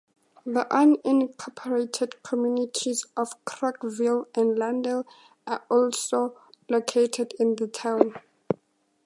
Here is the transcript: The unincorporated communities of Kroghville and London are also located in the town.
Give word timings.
The 0.47 0.65
unincorporated 0.71 2.23
communities 2.23 3.05
of 3.15 3.33
Kroghville 3.45 4.25
and 4.33 4.57
London 4.57 5.03
are 5.45 5.63
also 5.69 6.39
located 6.67 7.35
in 7.39 7.55
the 7.55 7.67
town. 7.67 8.15